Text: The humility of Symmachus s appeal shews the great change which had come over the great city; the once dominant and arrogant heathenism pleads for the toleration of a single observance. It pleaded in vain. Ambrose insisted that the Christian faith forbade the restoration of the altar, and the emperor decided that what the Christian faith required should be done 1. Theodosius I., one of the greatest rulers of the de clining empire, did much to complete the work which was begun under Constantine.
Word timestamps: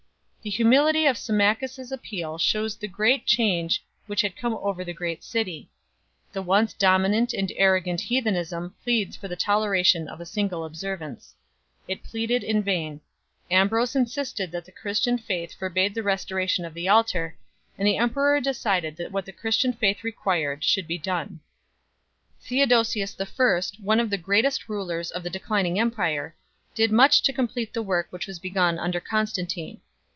The 0.43 0.49
humility 0.49 1.05
of 1.05 1.19
Symmachus 1.19 1.77
s 1.77 1.91
appeal 1.91 2.39
shews 2.39 2.75
the 2.75 2.87
great 2.87 3.27
change 3.27 3.85
which 4.07 4.21
had 4.21 4.35
come 4.35 4.55
over 4.55 4.83
the 4.83 4.91
great 4.91 5.23
city; 5.23 5.69
the 6.33 6.41
once 6.41 6.73
dominant 6.73 7.31
and 7.31 7.51
arrogant 7.57 8.01
heathenism 8.01 8.73
pleads 8.83 9.15
for 9.15 9.27
the 9.27 9.35
toleration 9.35 10.07
of 10.07 10.19
a 10.19 10.25
single 10.25 10.65
observance. 10.65 11.35
It 11.87 12.01
pleaded 12.01 12.43
in 12.43 12.63
vain. 12.63 13.01
Ambrose 13.51 13.95
insisted 13.95 14.49
that 14.51 14.65
the 14.65 14.71
Christian 14.71 15.19
faith 15.19 15.53
forbade 15.53 15.93
the 15.93 16.01
restoration 16.01 16.65
of 16.65 16.73
the 16.73 16.89
altar, 16.89 17.37
and 17.77 17.87
the 17.87 17.97
emperor 17.97 18.41
decided 18.41 18.95
that 18.97 19.11
what 19.11 19.27
the 19.27 19.31
Christian 19.31 19.73
faith 19.73 20.03
required 20.03 20.63
should 20.63 20.87
be 20.87 20.97
done 20.97 21.39
1. 22.39 22.45
Theodosius 22.49 23.15
I., 23.21 23.61
one 23.79 23.99
of 23.99 24.09
the 24.09 24.17
greatest 24.17 24.67
rulers 24.67 25.11
of 25.11 25.21
the 25.21 25.29
de 25.29 25.37
clining 25.39 25.77
empire, 25.77 26.35
did 26.73 26.91
much 26.91 27.21
to 27.21 27.31
complete 27.31 27.73
the 27.73 27.83
work 27.83 28.07
which 28.09 28.25
was 28.25 28.39
begun 28.39 28.79
under 28.79 28.99
Constantine. 28.99 29.81